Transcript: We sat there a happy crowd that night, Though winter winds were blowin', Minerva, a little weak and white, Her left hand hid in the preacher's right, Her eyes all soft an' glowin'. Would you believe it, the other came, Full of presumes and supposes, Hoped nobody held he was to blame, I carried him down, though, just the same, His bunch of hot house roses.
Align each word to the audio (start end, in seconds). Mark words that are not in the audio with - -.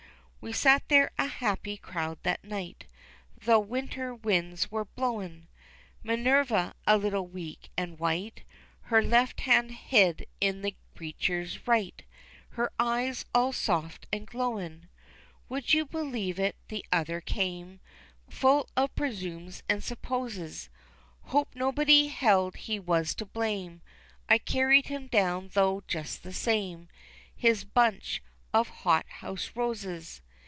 We 0.43 0.53
sat 0.53 0.81
there 0.89 1.11
a 1.19 1.27
happy 1.27 1.77
crowd 1.77 2.17
that 2.23 2.43
night, 2.43 2.85
Though 3.43 3.59
winter 3.59 4.15
winds 4.15 4.71
were 4.71 4.85
blowin', 4.85 5.47
Minerva, 6.01 6.73
a 6.87 6.97
little 6.97 7.27
weak 7.27 7.69
and 7.77 7.99
white, 7.99 8.41
Her 8.85 9.03
left 9.03 9.41
hand 9.41 9.69
hid 9.69 10.25
in 10.39 10.63
the 10.63 10.73
preacher's 10.95 11.67
right, 11.67 12.01
Her 12.53 12.71
eyes 12.79 13.23
all 13.35 13.53
soft 13.53 14.07
an' 14.11 14.25
glowin'. 14.25 14.89
Would 15.47 15.75
you 15.75 15.85
believe 15.85 16.39
it, 16.39 16.55
the 16.69 16.83
other 16.91 17.21
came, 17.21 17.79
Full 18.27 18.67
of 18.75 18.95
presumes 18.95 19.61
and 19.69 19.83
supposes, 19.83 20.69
Hoped 21.25 21.55
nobody 21.55 22.07
held 22.07 22.55
he 22.55 22.79
was 22.79 23.13
to 23.13 23.27
blame, 23.27 23.83
I 24.27 24.39
carried 24.39 24.87
him 24.87 25.05
down, 25.05 25.51
though, 25.53 25.83
just 25.87 26.23
the 26.23 26.33
same, 26.33 26.87
His 27.35 27.63
bunch 27.63 28.23
of 28.51 28.67
hot 28.69 29.07
house 29.07 29.51
roses. 29.55 30.23